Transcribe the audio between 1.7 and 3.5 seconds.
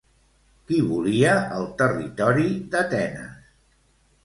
territori d'Atenes?